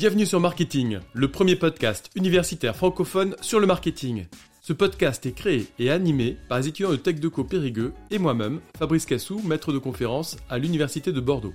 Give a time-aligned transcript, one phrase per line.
[0.00, 4.24] Bienvenue sur Marketing, le premier podcast universitaire francophone sur le marketing.
[4.62, 9.04] Ce podcast est créé et animé par les étudiants de TechDeco Périgueux et moi-même, Fabrice
[9.04, 11.52] Cassou, maître de conférence à l'Université de Bordeaux.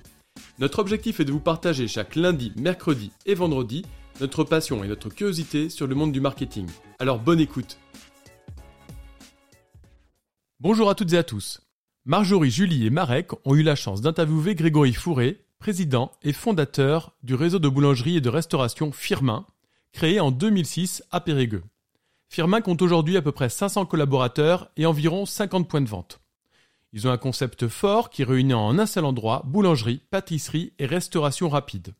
[0.60, 3.84] Notre objectif est de vous partager chaque lundi, mercredi et vendredi
[4.20, 6.68] notre passion et notre curiosité sur le monde du marketing.
[7.00, 7.80] Alors bonne écoute
[10.60, 11.62] Bonjour à toutes et à tous.
[12.04, 17.34] Marjorie, Julie et Marek ont eu la chance d'interviewer Grégory Fourré, président et fondateur du
[17.34, 19.46] réseau de boulangerie et de restauration Firmin,
[19.92, 21.64] créé en 2006 à Périgueux.
[22.28, 26.20] Firmin compte aujourd'hui à peu près 500 collaborateurs et environ 50 points de vente.
[26.92, 31.48] Ils ont un concept fort qui réunit en un seul endroit boulangerie, pâtisserie et restauration
[31.48, 31.94] rapide.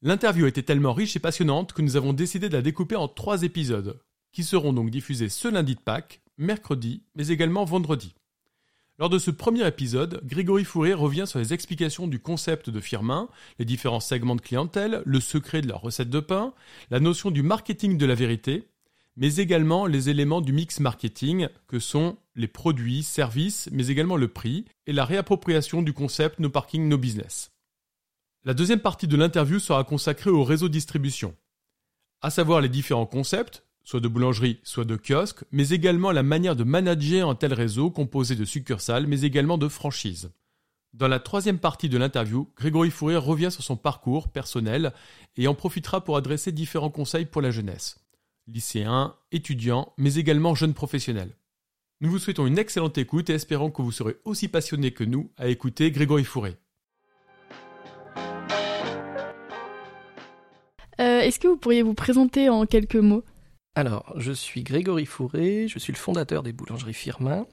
[0.00, 3.42] L'interview était tellement riche et passionnante que nous avons décidé de la découper en trois
[3.42, 4.00] épisodes,
[4.32, 8.14] qui seront donc diffusés ce lundi de Pâques, mercredi, mais également vendredi.
[9.02, 13.28] Lors de ce premier épisode, Grégory Fourré revient sur les explications du concept de Firmin,
[13.58, 16.54] les différents segments de clientèle, le secret de leur recette de pain,
[16.88, 18.68] la notion du marketing de la vérité,
[19.16, 24.28] mais également les éléments du mix marketing que sont les produits, services, mais également le
[24.28, 27.50] prix et la réappropriation du concept No Parking No Business.
[28.44, 31.34] La deuxième partie de l'interview sera consacrée au réseau distribution,
[32.20, 36.56] à savoir les différents concepts, soit de boulangerie, soit de kiosque, mais également la manière
[36.56, 40.30] de manager un tel réseau composé de succursales, mais également de franchises.
[40.92, 44.92] Dans la troisième partie de l'interview, Grégory Fourier revient sur son parcours personnel
[45.36, 47.98] et en profitera pour adresser différents conseils pour la jeunesse.
[48.46, 51.34] Lycéens, étudiants, mais également jeunes professionnels.
[52.02, 55.30] Nous vous souhaitons une excellente écoute et espérons que vous serez aussi passionnés que nous
[55.38, 56.56] à écouter Grégory Fourré.
[61.00, 63.24] Euh, Est-ce que vous pourriez vous présenter en quelques mots?
[63.74, 67.46] Alors, je suis Grégory Fourré, je suis le fondateur des boulangeries Firmin.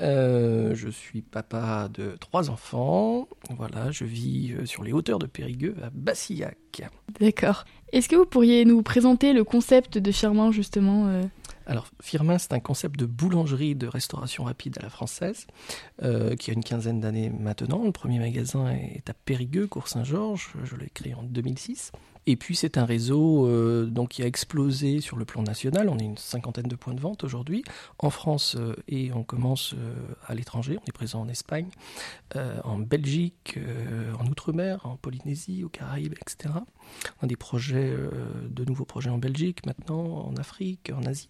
[0.00, 3.28] Euh, je suis papa de trois enfants.
[3.50, 6.82] Voilà, je vis euh, sur les hauteurs de Périgueux à Bassillac.
[7.20, 7.64] D'accord.
[7.92, 11.22] Est-ce que vous pourriez nous présenter le concept de Firmin justement euh?
[11.66, 15.46] Alors, Firmin, c'est un concept de boulangerie de restauration rapide à la française,
[16.02, 17.84] euh, qui a une quinzaine d'années maintenant.
[17.84, 20.52] Le premier magasin est à Périgueux, Cours Saint-Georges.
[20.64, 21.92] Je l'ai créé en 2006.
[22.26, 25.90] Et puis c'est un réseau euh, qui a explosé sur le plan national.
[25.90, 27.64] On est une cinquantaine de points de vente aujourd'hui
[27.98, 29.74] en France euh, et on commence
[30.26, 30.78] à l'étranger.
[30.80, 31.68] On est présent en Espagne,
[32.64, 33.58] en Belgique,
[34.18, 36.54] en Outre-mer, en Polynésie, aux Caraïbes, etc.
[37.20, 37.94] On a des projets,
[38.48, 41.28] de nouveaux projets en Belgique maintenant, en Afrique, en Asie.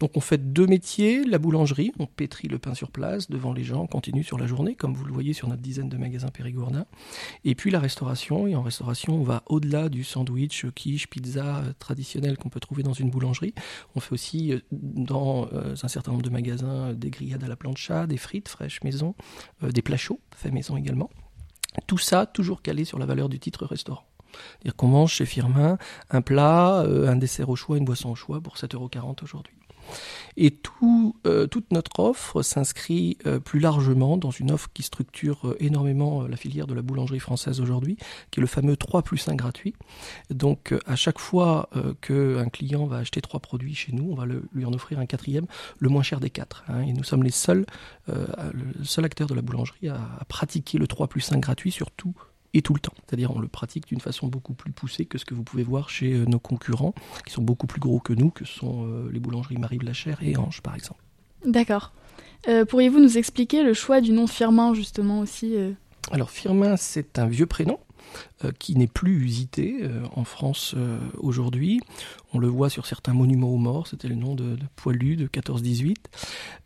[0.00, 3.64] Donc on fait deux métiers, la boulangerie, on pétrit le pain sur place devant les
[3.64, 6.28] gens, on continue sur la journée, comme vous le voyez sur notre dizaine de magasins
[6.28, 6.86] périgourdins.
[7.44, 11.72] Et puis la restauration, et en restauration on va au-delà du sandwich, quiche, pizza euh,
[11.78, 13.54] traditionnel qu'on peut trouver dans une boulangerie.
[13.96, 17.56] On fait aussi euh, dans euh, un certain nombre de magasins des grillades à la
[17.56, 19.14] plancha, des frites fraîches maison,
[19.62, 21.10] des plats chauds faits maison également.
[21.86, 24.04] Tout ça toujours calé sur la valeur du titre restaurant.
[24.32, 25.78] C'est-à-dire qu'on mange chez Firmin
[26.10, 29.57] un plat, un dessert au choix, une boisson au choix pour 7,40€ aujourd'hui.
[30.36, 30.56] Et
[31.26, 36.22] euh, toute notre offre s'inscrit euh, plus largement dans une offre qui structure euh, énormément
[36.22, 37.96] la filière de la boulangerie française aujourd'hui,
[38.30, 39.74] qui est le fameux 3 plus 1 gratuit.
[40.30, 41.68] Donc à chaque fois
[42.00, 45.46] qu'un client va acheter trois produits chez nous, on va lui en offrir un quatrième,
[45.78, 46.64] le moins cher des quatre.
[46.68, 46.82] hein.
[46.82, 47.66] et nous sommes les seuls,
[48.06, 51.90] le seul acteur de la boulangerie à, à pratiquer le 3 plus 1 gratuit sur
[51.90, 52.14] tout
[52.54, 52.94] et tout le temps.
[53.06, 55.90] C'est-à-dire on le pratique d'une façon beaucoup plus poussée que ce que vous pouvez voir
[55.90, 56.94] chez euh, nos concurrents,
[57.26, 60.36] qui sont beaucoup plus gros que nous, que sont euh, les boulangeries Marie Blachère et
[60.36, 61.02] Ange par exemple.
[61.44, 61.92] D'accord.
[62.48, 65.54] Euh, Pourriez-vous nous expliquer le choix du nom Firmin justement aussi
[66.10, 67.78] Alors Firmin, c'est un vieux prénom
[68.44, 71.80] euh, qui n'est plus usité euh, en France euh, aujourd'hui.
[72.34, 75.96] On le voit sur certains monuments aux morts, c'était le nom de, Poilu de 14-18.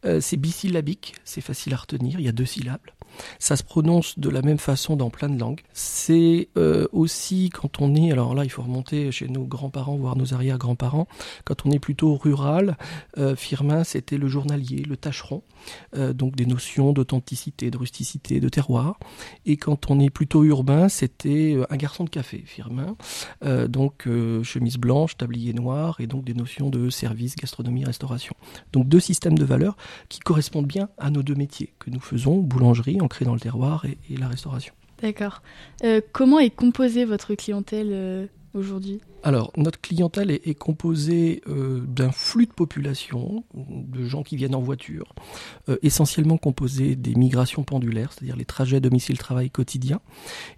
[0.05, 2.81] Euh, c'est bisyllabique, c'est facile à retenir, il y a deux syllabes.
[3.39, 5.61] Ça se prononce de la même façon dans plein de langues.
[5.75, 10.17] C'est euh, aussi quand on est, alors là il faut remonter chez nos grands-parents, voire
[10.17, 11.07] nos arrière-grands-parents,
[11.45, 12.77] quand on est plutôt rural,
[13.19, 15.43] euh, Firmin c'était le journalier, le tâcheron,
[16.15, 18.99] donc des notions d'authenticité, de rusticité, de terroir.
[19.47, 22.97] Et quand on est plutôt urbain, c'était un garçon de café, Firmin.
[23.69, 24.09] Donc
[24.43, 28.35] chemise blanche, tablier noir, et donc des notions de service, gastronomie, restauration.
[28.73, 29.77] Donc deux systèmes de valeurs
[30.09, 33.85] qui correspondent bien à nos deux métiers que nous faisons, boulangerie, ancrée dans le terroir,
[33.85, 34.75] et, et la restauration.
[35.03, 35.43] D'accord.
[35.85, 38.27] Euh, comment est composée votre clientèle euh,
[39.23, 44.61] Alors, notre clientèle est, composée euh, d'un flux de population, de gens qui viennent en
[44.61, 45.15] voiture,
[45.69, 50.01] euh, essentiellement composé des migrations pendulaires, c'est-à-dire les trajets domicile-travail quotidiens.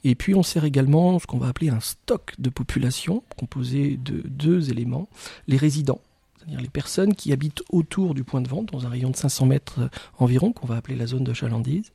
[0.02, 4.22] Et puis, on sert également ce qu'on va appeler un stock de population, composé de
[4.26, 5.08] deux éléments,
[5.46, 6.00] les résidents.
[6.38, 9.46] C'est-à-dire les personnes qui habitent autour du point de vente, dans un rayon de 500
[9.46, 9.88] mètres euh,
[10.18, 11.92] environ, qu'on va appeler la zone de chalandise.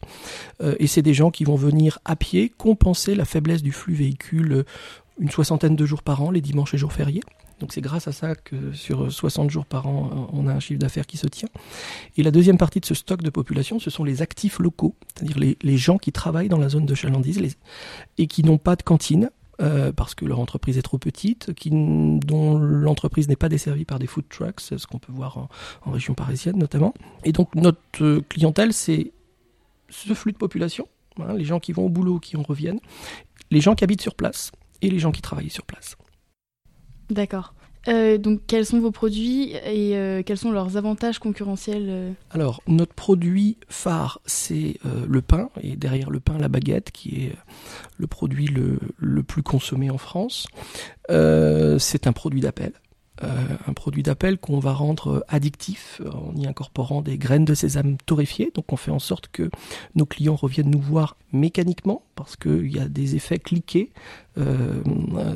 [0.80, 4.66] Et c'est des gens qui vont venir à pied compenser la faiblesse du flux véhicule
[5.20, 7.22] une soixantaine de jours par an, les dimanches et jours fériés.
[7.60, 10.80] Donc c'est grâce à ça que sur 60 jours par an, on a un chiffre
[10.80, 11.50] d'affaires qui se tient.
[12.18, 15.56] Et la deuxième partie de ce stock de population, ce sont les actifs locaux, c'est-à-dire
[15.62, 17.42] les, gens qui travaillent dans la zone de chalandise
[18.18, 19.30] et qui n'ont pas de cantine.
[19.62, 24.08] Euh, parce que leur entreprise est trop petite, dont l'entreprise n'est pas desservie par des
[24.08, 25.50] food trucks, ce qu'on peut voir
[25.86, 26.94] en, région parisienne notamment.
[27.26, 29.12] Et donc notre clientèle, c'est
[29.90, 30.88] ce flux de population,
[31.20, 32.80] hein, les gens qui vont au boulot, qui en reviennent,
[33.52, 35.96] les gens qui habitent sur place et les gens qui travaillent sur place.
[37.10, 37.54] D'accord.
[37.88, 42.62] Euh, donc quels sont vos produits et euh, quels sont leurs avantages concurrentiels euh Alors
[42.68, 44.78] notre produit phare c'est
[45.08, 47.36] le pain et derrière le pain la baguette qui est
[47.98, 50.48] le produit le, le plus consommé en France.
[51.08, 52.74] c'est un produit d'appel.
[53.24, 57.98] Euh, un produit d'appel qu'on va rendre addictif en y incorporant des graines de sésame
[58.06, 58.52] torréfiées.
[58.54, 59.50] Donc on fait en sorte que
[59.96, 63.92] nos clients reviennent nous voir mécaniquement parce qu'il y a des effets cliqués
[64.38, 64.82] euh,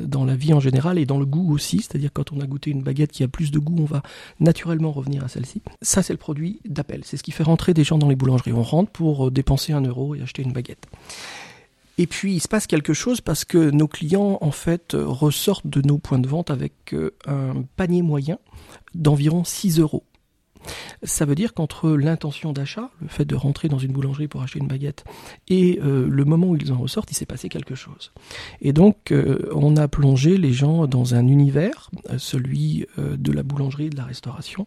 [0.02, 1.78] dans la vie en général et dans le goût aussi.
[1.78, 4.02] C'est-à-dire quand on a goûté une baguette qui a plus de goût, on va
[4.40, 5.60] naturellement revenir à celle-ci.
[5.82, 7.02] Ça c'est le produit d'appel.
[7.04, 8.52] C'est ce qui fait rentrer des gens dans les boulangeries.
[8.52, 10.86] On rentre pour dépenser un euro et acheter une baguette.
[11.96, 15.80] Et puis il se passe quelque chose parce que nos clients en fait ressortent de
[15.86, 18.38] nos points de vente avec euh, un panier moyen
[18.94, 20.04] d'environ 6 euros.
[21.02, 24.58] Ça veut dire qu'entre l'intention d'achat, le fait de rentrer dans une boulangerie pour acheter
[24.58, 25.04] une baguette,
[25.48, 28.12] et euh, le moment où ils en ressortent, il s'est passé quelque chose.
[28.60, 33.42] Et donc, euh, on a plongé les gens dans un univers, euh, celui de la
[33.42, 34.66] boulangerie et de la restauration,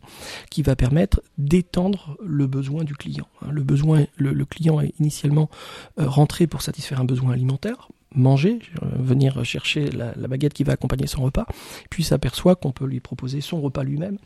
[0.50, 3.28] qui va permettre d'étendre le besoin du client.
[3.42, 3.50] Hein.
[3.52, 5.50] Le client est initialement
[5.98, 11.08] rentré pour satisfaire un besoin alimentaire, manger, euh, venir chercher la, baguette qui va accompagner
[11.08, 11.46] son repas,
[11.90, 14.18] puis s'aperçoit qu'on peut lui proposer son repas lui-même,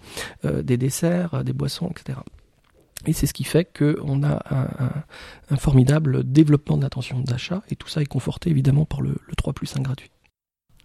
[0.46, 2.20] euh, des desserts, des boissons, etc.
[3.08, 4.44] Et c'est ce qui fait qu'on a
[5.50, 9.54] un, formidable développement d'intention d'achat, et tout ça est conforté évidemment par le, le 3
[9.54, 10.12] plus 1 gratuit.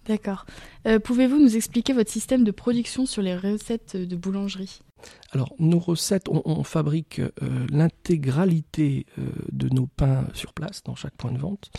[0.06, 0.46] D'accord.
[0.86, 4.80] Euh, pouvez-vous nous expliquer votre système de production sur les recettes de boulangerie?
[5.32, 7.30] Alors, nos recettes, on, fabrique euh,
[7.70, 11.70] l'intégralité euh, de nos pains sur place, dans chaque point de vente,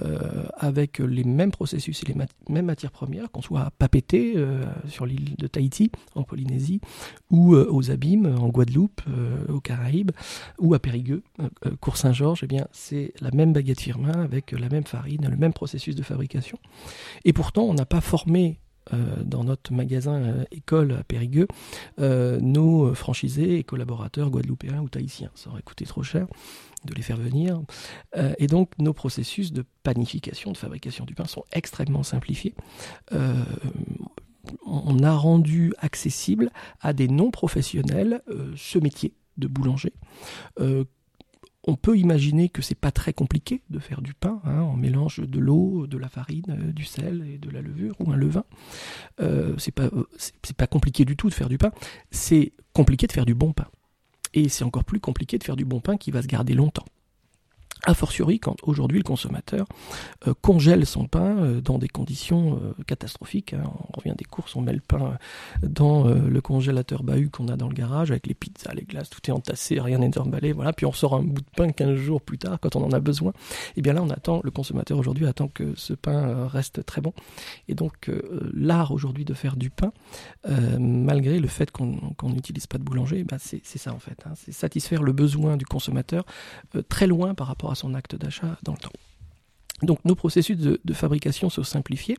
[0.00, 2.14] euh, avec les mêmes processus et les
[2.48, 4.36] mêmes matières premières, qu'on soit à Papeete,
[4.88, 6.80] sur l'île de Tahiti, en Polynésie,
[7.30, 9.02] ou aux Abîmes, en Guadeloupe,
[9.48, 10.12] aux Caraïbes,
[10.58, 11.22] ou à Périgueux,
[11.80, 15.94] Cours-Saint-Georges, eh bien, c'est la même baguette firmin, avec la même farine, le même processus
[15.94, 16.58] de fabrication.
[17.24, 18.58] Et pourtant, on n'a pas formé
[19.24, 21.48] dans notre magasin euh, école à Périgueux
[21.98, 25.30] euh, nos franchisés et collaborateurs guadeloupéens ou tahitiens.
[25.34, 26.26] Ça aurait coûté trop cher
[26.84, 27.60] de les faire venir.
[28.38, 32.54] et donc nos processus de panification, de fabrication du pain sont extrêmement simplifiés.
[34.64, 38.22] on a rendu accessible à des non-professionnels
[38.54, 39.94] ce métier de boulanger
[41.66, 44.40] on peut imaginer que c'est pas très compliqué de faire du pain.
[44.44, 47.94] Hein, en mélange de l'eau, de la farine, euh, du sel et de la levure
[48.00, 48.44] ou un levain.
[49.20, 51.72] Euh, c'est euh, c'est pas compliqué du tout de faire du pain.
[52.10, 53.66] C'est compliqué de faire du bon pain.
[54.32, 56.84] Et c'est encore plus compliqué de faire du bon pain qui va se garder longtemps.
[57.84, 59.66] A fortiori, quand aujourd'hui le consommateur
[60.26, 63.52] euh, congèle son pain euh, dans des conditions euh, catastrophiques.
[63.52, 63.64] Hein.
[63.66, 65.18] On revient des courses, on met le pain
[65.62, 69.20] dans le congélateur bahut qu'on a dans le garage avec les pizzas, les glaces, tout
[69.28, 70.52] est entassé, rien n'est emballé.
[70.52, 72.92] Voilà, puis on sort un bout de pain 15 jours plus tard quand on en
[72.92, 73.30] a besoin.
[73.30, 77.00] Et eh bien là, on attend, le consommateur aujourd'hui attend que ce pain reste très
[77.00, 77.12] bon.
[77.68, 78.10] Et donc
[78.54, 79.92] l'art aujourd'hui de faire du pain,
[80.78, 84.22] malgré le fait qu'on n'utilise pas de boulanger, bah, c'est ça en fait.
[84.26, 84.32] Hein.
[84.34, 86.24] C'est satisfaire le besoin du consommateur
[86.88, 88.92] très loin par rapport à son acte d'achat dans le temps.
[89.82, 92.16] Donc nos processus de, fabrication sont simplifiés.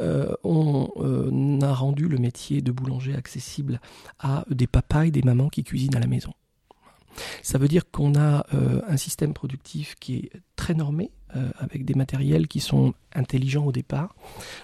[0.00, 3.80] Euh, on euh, a rendu le métier de boulanger accessible
[4.20, 6.32] à des papas et des mamans qui cuisinent à la maison.
[7.42, 11.84] Ça veut dire qu'on a euh, un système productif qui est très normé, euh, avec
[11.84, 14.14] des matériels qui sont intelligents au départ.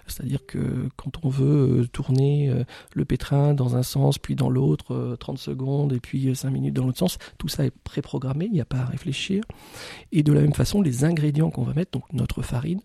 [0.07, 2.53] C'est-à-dire que quand on veut euh, tourner
[2.95, 6.87] le pétrin dans un sens, puis dans l'autre, 30 secondes, et puis 5 minutes dans
[6.87, 9.43] l'autre sens, tout ça est préprogrammé, il n'y a pas à réfléchir.
[10.13, 12.81] Et de la même façon, les ingrédients qu'on va mettre, donc notre farine,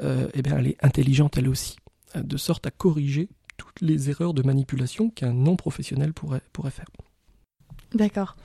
[0.00, 1.76] eh bien, elle est intelligente elle aussi,
[2.16, 6.86] de sorte à corriger toutes les erreurs de manipulation qu'un non-professionnel pourrait, pourrait faire.
[7.94, 8.36] D'accord.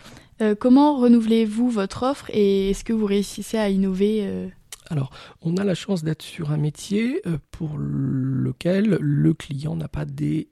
[0.42, 4.48] Euh, comment renouvelez-vous votre offre et est-ce que vous réussissez à innover euh
[4.90, 9.88] alors, on a la chance d'être sur un métier euh, pour lequel le client n'a
[9.88, 10.48] pas des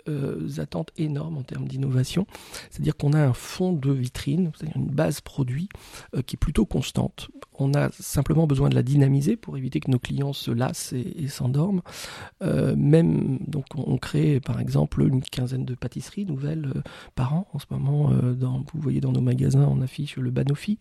[0.57, 2.27] attentes énormes en termes d'innovation.
[2.69, 5.69] C'est-à-dire qu'on a un fond de vitrine, c'est-à-dire une base produit
[6.25, 7.29] qui est plutôt constante.
[7.59, 11.27] On a simplement besoin de la dynamiser pour éviter que nos clients se lassent et,
[11.27, 11.81] s'endorment.
[12.43, 16.81] Euh, même, donc, on, crée par exemple une quinzaine de pâtisseries nouvelles euh,
[17.15, 17.47] par an.
[17.53, 20.77] En ce moment, euh, vous voyez dans nos magasins, on affiche le Banofi.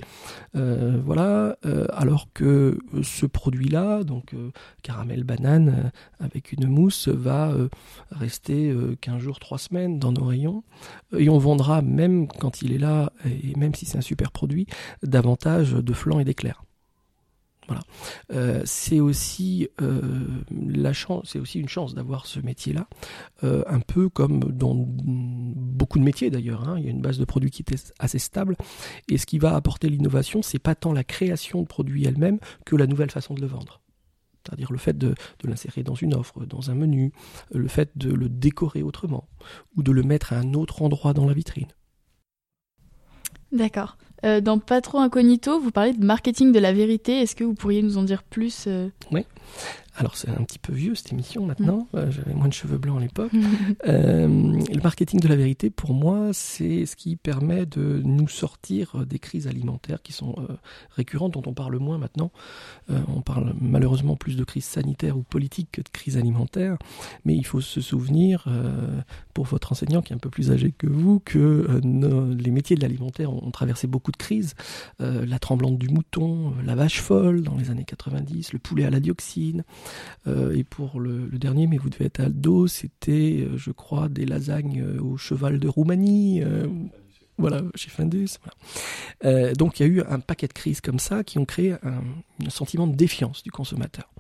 [0.55, 1.57] voilà,
[1.91, 4.35] alors que ce produit-là, donc
[4.83, 7.55] caramel banane avec une mousse, va
[8.11, 10.65] rester 15 jours, 3 semaines dans nos rayons.
[11.17, 14.67] Et on vendra, même quand il est là, et même si c'est un super produit,
[15.05, 16.65] davantage de flancs et d'éclairs.
[17.67, 17.83] Voilà.
[18.33, 20.01] Euh, c'est aussi euh,
[20.51, 22.87] la chance, c'est aussi une chance d'avoir ce métier-là,
[23.43, 26.69] euh, un peu comme dans beaucoup de métiers d'ailleurs.
[26.69, 26.77] Hein.
[26.79, 28.57] Il y a une base de produits qui est assez stable,
[29.09, 32.77] et ce qui va apporter l'innovation, c'est pas tant la création de produits elle-même que
[32.77, 33.81] la nouvelle façon de le vendre.
[34.45, 35.09] C'est-à-dire le fait de,
[35.41, 37.13] de l'insérer dans une offre, dans un menu,
[37.53, 39.29] le fait de le décorer autrement,
[39.77, 41.67] ou de le mettre à un autre endroit dans la vitrine.
[43.51, 43.97] D'accord.
[44.27, 47.21] Euh, dans Pas trop incognito, vous parlez de marketing de la vérité.
[47.21, 48.89] Est-ce que vous pourriez nous en dire plus euh?
[49.99, 51.97] Alors c'est un petit peu vieux cette émission maintenant, mm.
[51.97, 53.33] euh, j'avais moins de cheveux blancs à l'époque.
[53.89, 59.07] euh, le marketing de la vérité, pour moi, c'est ce qui permet de nous sortir
[59.07, 60.55] des crises alimentaires qui sont euh,
[60.91, 62.31] récurrentes, dont on parle moins maintenant.
[62.89, 66.77] On parle malheureusement plus de crise sanitaire ou politique que de crise alimentaire,
[67.25, 68.47] mais il faut se souvenir,
[69.35, 72.83] pour votre enseignant qui est un peu plus âgé que vous, que les métiers de
[72.83, 74.55] l'alimentaire ont, ont, traversé beaucoup de crises.
[75.01, 79.01] la tremblante du mouton, la vache folle dans les années 90, le poulet à la
[79.01, 79.36] dioxine.
[80.27, 84.09] Euh, et pour le, dernier, mais vous devez être à dos, c'était, euh, je crois,
[84.09, 86.43] des lasagnes euh, au cheval de Roumanie.
[87.39, 88.39] voilà, chez Findus.
[89.59, 92.01] donc il y a eu un paquet de crises comme ça qui ont créé un,
[92.49, 94.11] sentiment de défiance du consommateur.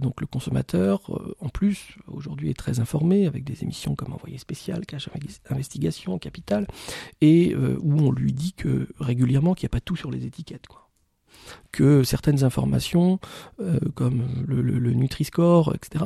[0.00, 1.02] donc le consommateur,
[1.40, 5.10] en plus, aujourd'hui est très informé avec des émissions comme Envoyé spécial, Cache
[5.50, 6.66] Investigation, Capital,
[7.20, 10.66] et où on lui dit que régulièrement qu'il n'y a pas tout sur les étiquettes.
[11.72, 13.18] Que certaines informations,
[13.60, 16.04] euh, comme le, Nutri-Score, etc.,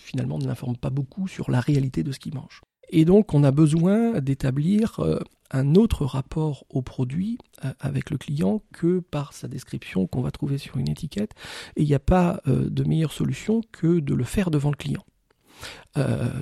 [0.00, 2.62] finalement ne l'informent pas beaucoup sur la réalité de ce qu'ils mangent.
[2.90, 8.18] Et donc, on a besoin d'établir euh, un autre rapport au produit euh, avec le
[8.18, 11.32] client que par sa description qu'on va trouver sur une étiquette.
[11.76, 15.04] Et il n'y a pas de meilleure solution que de le faire devant le client.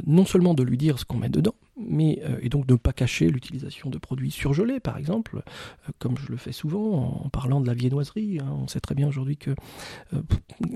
[0.06, 1.54] Non seulement de lui dire ce qu'on met dedans,
[1.90, 5.42] euh, et donc ne pas cacher l'utilisation de produits surgelés, par exemple,
[5.88, 8.38] euh, comme je le fais souvent en, parlant de la viennoiserie.
[8.40, 8.56] Hein.
[8.62, 9.54] On sait très bien aujourd'hui que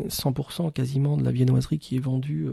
[0.09, 2.49] 100% quasiment de la viennoiserie qui est vendue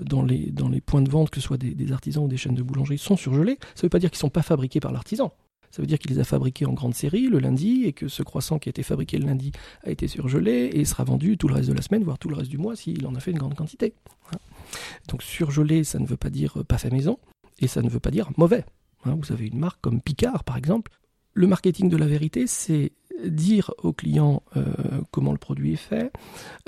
[0.00, 2.36] dans, les, dans les points de vente, que ce soit des, des artisans ou des
[2.36, 3.58] chaînes de boulangerie, sont surgelés.
[3.74, 5.32] Ça ne veut pas dire qu'ils ne sont pas fabriqués par l'artisan.
[5.76, 8.22] Ça veut dire qu'il les a fabriqués en grande série le lundi et que ce
[8.22, 9.52] croissant qui a été fabriqué le lundi
[9.84, 12.36] a été surgelé et sera vendu tout le reste de la semaine, voire tout le
[12.36, 13.92] reste du mois s'il en a fait une grande quantité.
[14.32, 14.38] Hein.
[15.08, 17.18] Donc surgelé, ça ne veut pas dire pas fait maison
[17.58, 18.64] et ça ne veut pas dire mauvais.
[19.04, 19.16] Hein.
[19.20, 20.92] Vous avez une marque comme Picard par exemple.
[21.32, 22.92] Le marketing de la vérité, c'est
[23.24, 24.64] dire au client euh,
[25.10, 26.12] comment le produit est fait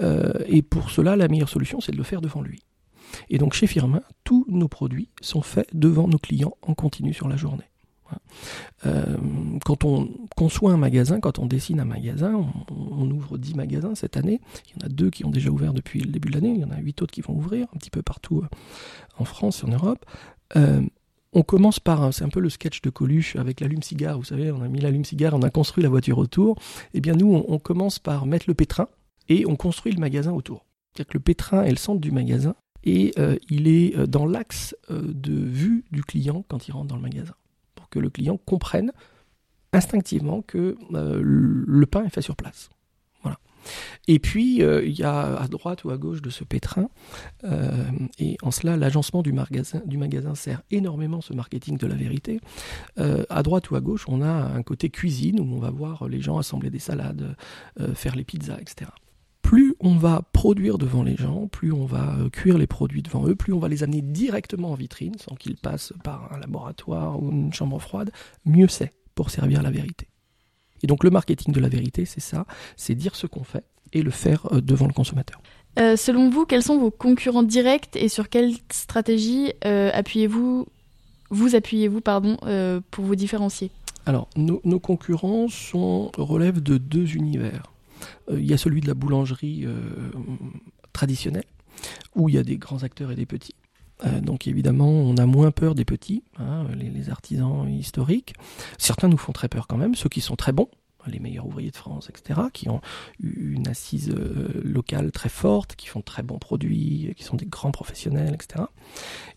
[0.01, 2.63] euh, et pour cela, la meilleure solution, c'est de le faire devant lui.
[3.31, 7.29] Et donc chez Firmin, tous nos produits sont faits devant nos clients en continu sur
[7.29, 7.65] la journée.
[8.87, 9.19] Euh,
[9.67, 14.17] quand on conçoit un magasin, quand on dessine un magasin, on, ouvre 10 magasins cette
[14.17, 14.41] année.
[14.67, 16.55] Il y en a deux qui ont déjà ouvert depuis le début de l'année.
[16.55, 18.45] Il y en a 8 autres qui vont ouvrir un petit peu partout
[19.19, 20.07] en France et en Europe.
[20.57, 20.83] Euh,
[21.33, 24.17] on commence par, c'est un peu le sketch de Coluche avec l'allume-cigare.
[24.19, 26.57] Vous savez, on a mis l'allume-cigare, on a construit la voiture autour.
[26.95, 28.89] Eh bien, nous, on, commence par mettre le pétrin
[29.29, 30.65] et on construit le magasin autour.
[30.93, 33.13] C'est-à-dire que le pétrin est le centre du magasin et
[33.51, 37.35] il est dans l'axe de vue du client quand il rentre dans le magasin
[37.91, 38.93] que le client comprenne
[39.73, 42.71] instinctivement que euh, le pain est fait sur place.
[44.07, 46.89] Et puis, euh, il y a à droite ou à gauche de ce pétrin,
[47.45, 47.71] euh,
[48.19, 52.41] et en cela, l'agencement du magasin, sert énormément ce marketing de la vérité.
[52.97, 56.21] à droite ou à gauche, on a un côté cuisine où on va voir les
[56.21, 57.37] gens assembler des salades,
[57.95, 58.91] faire les pizzas, etc
[59.49, 63.27] plus on va produire devant les gens, plus on va euh, cuire les produits devant
[63.27, 67.19] eux, plus on va les amener directement en vitrine sans qu'ils passent par un laboratoire
[67.23, 68.11] ou une chambre froide,
[68.45, 70.07] mieux c'est pour servir la vérité.
[70.83, 74.03] Et donc le marketing de la vérité, c'est ça, c'est dire ce qu'on fait et
[74.03, 75.41] le faire euh, devant le consommateur.
[75.79, 80.67] Euh, selon vous, quels sont vos concurrents directs et sur quelle stratégie appuyez-vous,
[81.31, 82.37] vous appuyez-vous pardon,
[82.91, 83.71] pour vous différencier?
[84.09, 87.71] Alors, nos, nos concurrents sont, relèvent de deux univers.
[88.31, 89.77] Euh, il y a celui de la boulangerie euh,
[90.95, 91.45] traditionnelle,
[92.15, 93.55] où il y a des grands acteurs et des petits.
[94.05, 98.35] Euh, donc évidemment, on a moins peur des petits, hein, les, artisans historiques.
[98.79, 100.69] Certains nous font très peur quand même, ceux qui sont très bons,
[101.07, 102.81] les meilleurs ouvriers de France, etc., qui ont
[103.23, 107.47] une assise euh, locale très forte, qui font de très bons produits, qui sont des
[107.47, 108.65] grands professionnels, etc.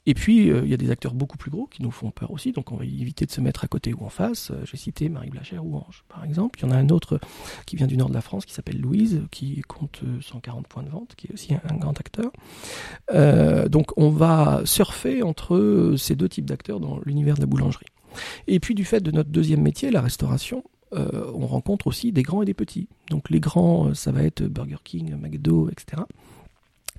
[0.06, 2.32] Et puis, euh, il y a des acteurs beaucoup plus gros qui nous font peur
[2.32, 4.52] aussi, donc on va éviter de se mettre à côté ou en face.
[4.52, 6.60] Euh, j'ai cité Marie Blachère ou Ange, par exemple.
[6.60, 7.20] Il y en a un autre
[7.66, 10.90] qui vient du nord de la France, qui s'appelle Louise, qui compte 140 points de
[10.90, 12.32] vente, qui est aussi un, grand acteur.
[13.70, 17.86] donc on va surfer entre ces deux types d'acteurs dans l'univers de la boulangerie.
[18.48, 20.64] Et puis du fait de notre deuxième métier, la restauration,
[20.94, 22.88] on rencontre aussi des grands et des petits.
[23.10, 26.04] Donc les grands, ça va être Burger King, McDo, etc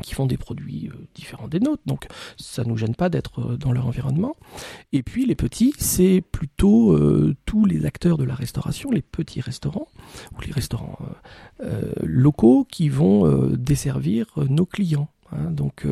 [0.01, 2.07] qui font des produits euh, différents des nôtres, donc
[2.39, 4.37] ça ne nous gêne pas d'être euh, dans leur environnement.
[4.93, 9.41] Et puis les petits, c'est plutôt euh, tous les acteurs de la restauration, les petits
[9.41, 9.89] restaurants,
[10.37, 10.99] ou les restaurants
[12.03, 15.09] locaux qui vont desservir nos clients.
[15.31, 15.51] Hein.
[15.51, 15.87] donc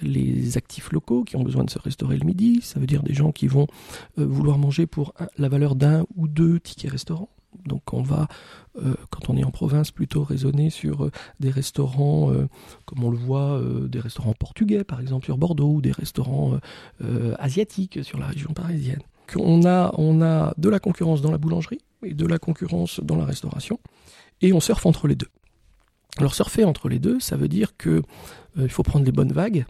[0.00, 3.14] les actifs locaux qui ont besoin de se restaurer le midi, ça veut dire des
[3.14, 3.66] gens qui vont
[4.16, 7.28] vouloir manger pour la valeur d'un ou deux tickets restaurants.
[7.64, 8.28] Donc on va,
[8.82, 12.48] euh, quand on est en province, plutôt raisonner sur euh, des restaurants, euh,
[12.84, 16.58] comme on le voit, des restaurants portugais par exemple sur Bordeaux, ou des restaurants
[17.38, 19.00] asiatiques sur la région parisienne.
[19.36, 23.78] On a, de la concurrence dans la boulangerie et de la concurrence dans la restauration,
[24.40, 25.28] et on surfe entre les deux.
[26.16, 28.02] Alors surfer entre les deux, ça veut dire que
[28.56, 29.66] il faut prendre les bonnes vagues,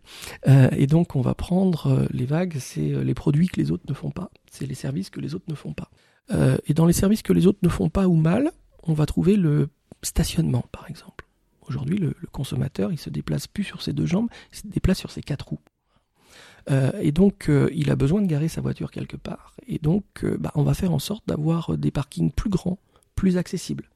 [0.47, 4.11] et donc on va prendre les vagues, c'est les produits que les autres ne font
[4.11, 5.91] pas, c'est les services que les autres ne font pas.
[6.31, 8.51] Euh, et dans les services que les autres ne font pas ou mal,
[8.83, 9.69] on va trouver le
[10.03, 11.27] stationnement, par exemple.
[11.69, 15.11] Aujourd'hui, le, consommateur, il se déplace plus sur ses deux jambes, il se déplace sur
[15.11, 15.61] ses quatre roues.
[16.71, 19.55] Euh, et donc, euh, il a besoin de garer sa voiture quelque part.
[19.67, 22.79] Et donc, bah, on va faire en sorte d'avoir des parkings plus grands,
[23.15, 23.89] plus accessibles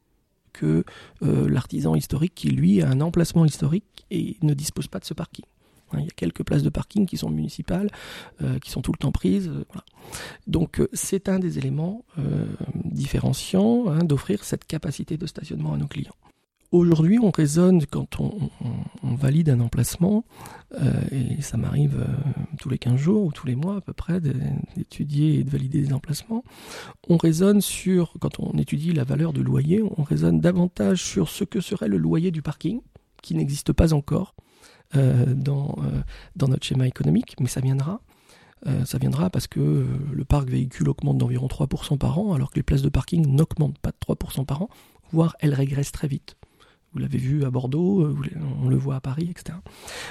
[0.52, 0.84] que
[1.22, 5.46] l'artisan historique qui, lui, a un emplacement historique et ne dispose pas de ce parking.
[5.92, 7.88] Hein, il y a quelques places de parking qui sont municipales,
[8.42, 9.48] euh, qui sont tout le temps prises.
[9.48, 9.64] Euh,
[10.46, 12.04] Donc euh, c'est un des éléments
[12.84, 16.14] différenciants hein, d'offrir cette capacité de stationnement à nos clients.
[16.70, 18.50] Aujourd'hui, on raisonne quand on,
[19.14, 20.24] valide un emplacement,
[21.10, 22.06] et ça m'arrive
[22.58, 25.82] tous les 15 jours ou tous les mois à peu près d'étudier et de valider
[25.82, 26.44] des emplacements,
[27.08, 31.44] on raisonne sur, quand on étudie la valeur du loyer, on raisonne davantage sur ce
[31.44, 32.80] que serait le loyer du parking,
[33.22, 34.34] qui n'existe pas encore,
[34.94, 36.02] dans, euh,
[36.36, 38.00] dans notre schéma économique, mais ça viendra.
[38.66, 42.56] Euh, ça viendra parce que le parc véhicule augmente d'environ 3% par an, alors que
[42.56, 44.68] les places de parking n'augmentent pas de 3% par an,
[45.12, 46.36] voire elles régressent très vite.
[46.92, 48.14] Vous l'avez vu à Bordeaux,
[48.62, 49.58] on le voit à Paris, etc.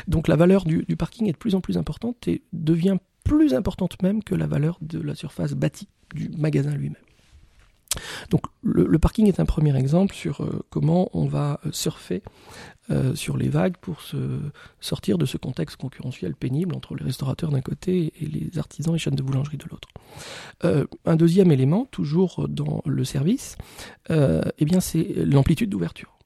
[0.08, 4.02] Donc la valeur du, parking est de plus en plus importante et devient plus importante
[4.02, 7.04] même que la valeur de la surface bâtie du magasin lui-même.
[8.30, 12.24] Donc le, parking est un premier exemple sur euh, comment on va euh, surfer
[12.90, 14.18] euh, sur les vagues pour se
[14.80, 19.00] sortir de ce contexte concurrentiel pénible entre les restaurateurs d'un côté et les artisans et
[19.00, 19.90] chaînes de boulangerie de l'autre.
[21.06, 23.56] un deuxième élément, toujours dans le service,
[24.10, 26.18] eh bien c'est l'amplitude d'ouverture.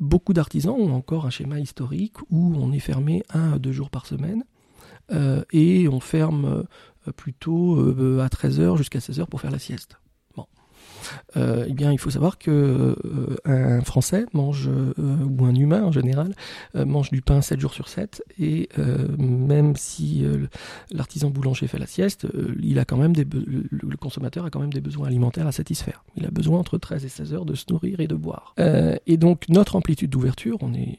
[0.00, 3.90] beaucoup d'artisans ont encore un schéma historique où on est fermé un à deux jours
[3.90, 4.44] par semaine
[5.52, 6.64] et on ferme
[7.12, 9.98] plutôt euh, à 13h jusqu'à 16h pour faire la sieste.
[10.36, 10.46] Bon.
[11.36, 12.96] Euh, eh bien, il faut savoir que
[13.44, 16.34] un Français mange, ou un humain en général,
[16.74, 18.68] mange du pain 7 jours sur 7, et
[19.18, 20.24] même si
[20.90, 22.26] l'artisan boulanger fait la sieste,
[22.60, 26.04] il a quand même des le consommateur a quand même des besoins alimentaires à satisfaire.
[26.16, 28.54] Il a besoin entre 13 et 16 heures de se nourrir et de boire.
[29.06, 30.98] et donc, notre amplitude d'ouverture, on est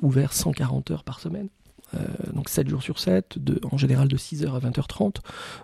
[0.00, 1.48] ouvert 140 heures par semaine.
[1.94, 5.16] Euh, donc 7 jours sur 7, de, en général de 6h à 20h30,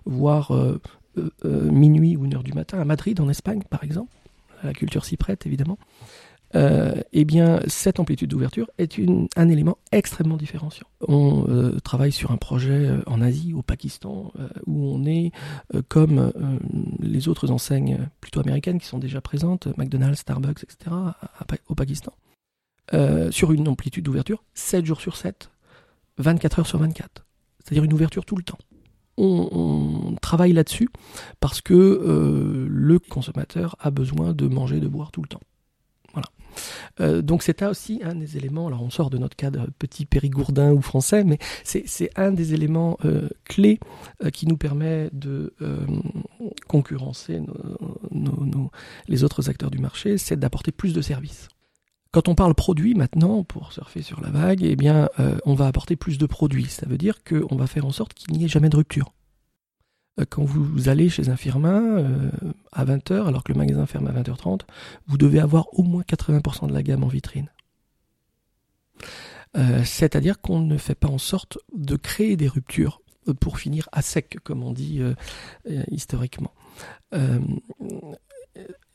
[0.05, 0.81] voire euh,
[1.19, 4.13] euh, minuit ou 1h du matin, à Madrid, en Espagne, par exemple.
[4.63, 5.79] La culture s'y prête, évidemment.
[6.55, 8.99] eh bien, cette amplitude d'ouverture est
[9.37, 10.87] un élément extrêmement différenciant.
[11.07, 11.45] On
[11.83, 14.33] travaille sur un projet en Asie, au Pakistan,
[14.67, 15.33] où on est
[15.89, 16.33] comme
[17.01, 20.97] les autres enseignes plutôt américaines qui sont déjà présentes, McDonald's, Starbucks, etc.,
[21.69, 22.15] au Pakistan,
[23.31, 25.51] sur une amplitude d'ouverture 7 jours sur 7,
[26.18, 27.27] 24 heures sur 24.
[27.62, 28.59] C'est-à-dire une ouverture tout le temps.
[29.16, 30.88] On, travaille là-dessus
[31.38, 35.40] parce que euh, le consommateur a besoin de manger, de boire tout le temps.
[36.12, 36.27] Voilà.
[37.00, 40.72] Euh, donc c'est aussi un des éléments, alors on sort de notre cadre petit périgourdin
[40.72, 43.79] ou français, mais c'est un des éléments euh, clés
[44.33, 45.55] qui nous permet de
[46.66, 47.40] concurrencer
[49.09, 51.48] les autres acteurs du marché, c'est d'apporter plus de services.
[52.14, 55.66] Quand on parle produit maintenant, pour surfer sur la vague, eh bien, euh, on va
[55.66, 56.66] apporter plus de produits.
[56.66, 59.12] Ça veut dire qu'on va faire en sorte qu'il n'y ait jamais de rupture.
[60.20, 62.31] Euh, quand vous allez chez un firmin euh,
[62.70, 64.61] à 20h, alors que le magasin ferme à 20h30,
[65.09, 67.50] vous devez avoir au moins 80% de la gamme en vitrine.
[69.85, 73.03] C'est-à-dire qu'on ne fait pas en sorte de créer des ruptures
[73.40, 75.00] pour finir à sec, comme on dit
[75.90, 76.53] historiquement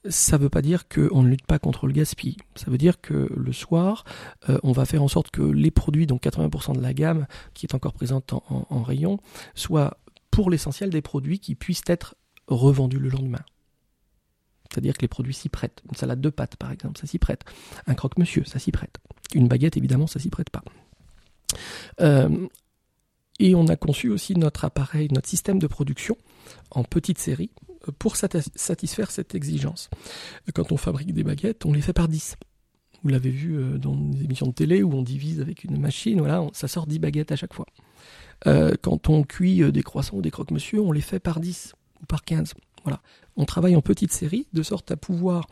[0.08, 2.38] ça ne veut pas dire qu'on ne lutte pas contre le gaspillage.
[2.56, 4.06] Ça veut dire que le soir,
[4.50, 7.66] euh, on va faire en sorte que les produits, donc 80% de la gamme qui
[7.66, 9.20] est encore présente en, rayon,
[9.56, 9.98] soient
[10.32, 12.16] pour l'essentiel des produits qui puissent être
[12.48, 13.44] revendus le lendemain.
[14.72, 15.82] C'est-à-dire que les produits s'y prêtent.
[15.90, 17.44] Une salade de pâtes, par exemple, ça s'y prête.
[17.88, 18.98] Un croque-monsieur, ça s'y prête.
[19.34, 20.64] Une baguette, évidemment, ça s'y prête pas.
[22.02, 22.48] Euh,
[23.40, 26.18] et on a conçu aussi notre appareil, notre système de production
[26.72, 27.52] en petite série,
[27.92, 29.90] pour satisfaire cette exigence.
[30.54, 32.36] Quand on fabrique des baguettes, on les fait par 10.
[33.04, 36.20] Vous l'avez vu euh, dans des émissions de télé où on divise avec une machine,
[36.20, 37.66] voilà, ça sort 10 baguettes à chaque fois.
[38.48, 41.74] Euh, quand on cuit euh, des croissants ou des croque-monsieur, on les fait par 10
[42.02, 42.54] ou par 15.
[42.84, 43.02] Voilà.
[43.38, 45.48] On travaille en petite série de sorte à pouvoir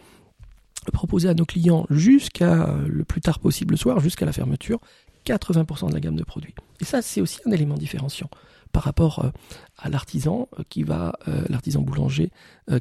[0.94, 4.80] proposer à nos clients jusqu'à le plus tard possible le soir, jusqu'à la fermeture,
[5.28, 6.56] 80% de la gamme de produits.
[6.80, 8.30] Et ça, c'est aussi un élément différenciant
[8.72, 9.32] par rapport
[9.78, 11.18] à l'artisan qui va,
[11.50, 12.32] l'artisan boulanger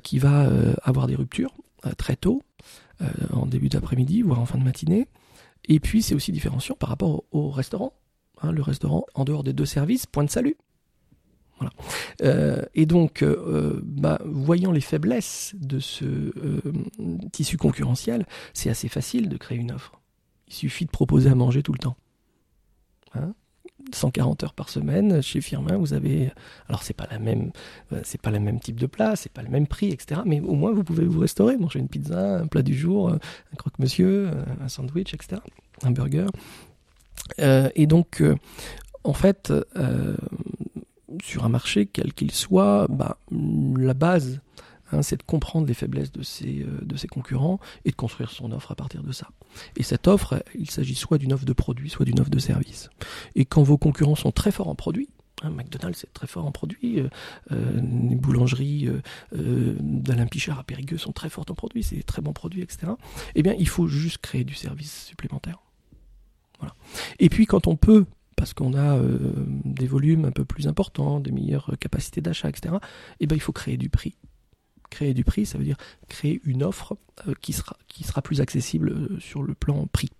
[0.03, 0.51] qui va
[0.83, 1.55] avoir des ruptures
[1.97, 2.43] très tôt,
[3.03, 5.07] euh, en début d'après-midi, voire en fin de matinée.
[5.67, 7.93] Et puis c'est aussi différenciant par rapport au, restaurant.
[8.41, 10.57] Hein, le restaurant, en dehors des deux services, point de salut.
[11.59, 11.73] Voilà.
[12.23, 16.33] Euh, et donc, euh, bah, voyant les faiblesses de ce
[17.33, 20.01] tissu concurrentiel, c'est assez facile de créer une offre.
[20.49, 21.97] Il suffit de proposer à manger tout le temps.
[23.17, 23.35] Hein
[23.93, 26.33] 140 heures par semaine chez Firmin, vous avez
[26.69, 27.53] alors c'est pas la même
[27.93, 30.23] euh, pas le même type de plat, c'est pas le même prix, etc.
[30.25, 33.19] Mais au moins vous pouvez vous restaurer, manger une pizza, un plat du jour, euh,
[33.53, 35.41] un croque-monsieur, euh, un sandwich, etc.
[35.83, 36.27] Un burger.
[37.39, 38.23] et donc
[39.05, 39.53] en fait
[41.23, 44.41] sur un marché quel qu'il soit, bah, la base
[44.93, 48.31] Hein, c'est de comprendre les faiblesses de ses, euh, de ses concurrents et de construire
[48.31, 49.29] son offre à partir de ça.
[49.77, 52.89] Et cette offre, il s'agit soit d'une offre de produit, soit d'une offre de service.
[53.35, 55.09] Et quand vos concurrents sont très forts en produit,
[55.43, 57.09] hein, McDonald's est très fort en produits, euh,
[57.51, 58.89] euh, les boulangeries
[59.33, 62.93] d'Alain Pichard à Périgueux sont très fortes en produits, c'est des très bons produits, etc.
[63.35, 65.59] Eh bien, il faut juste créer du service supplémentaire.
[67.19, 69.01] Et puis, quand on peut parce qu'on a
[69.65, 72.75] des volumes un peu plus importants, des meilleures capacités d'achat, etc.,
[73.19, 74.15] eh ben, il faut créer du prix
[74.89, 75.77] créer du prix, ça veut dire
[76.09, 76.97] créer une offre
[77.29, 80.11] euh, qui, sera, qui sera plus accessible euh, sur le plan prix.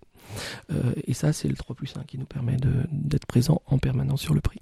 [0.71, 2.57] Euh, et ça, c'est le 3 plus 1 qui nous permet
[2.91, 4.59] d'être présent en permanence sur le prix.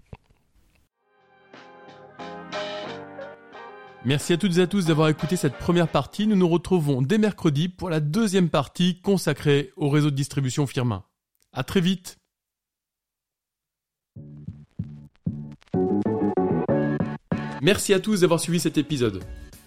[4.05, 6.27] Merci à toutes et à tous d'avoir écouté cette première partie.
[6.27, 11.03] Nous nous retrouvons dès mercredi pour la deuxième partie consacrée au réseau de distribution Firmin.
[11.51, 12.17] À très vite.
[17.63, 19.23] Merci à tous d'avoir suivi cet épisode.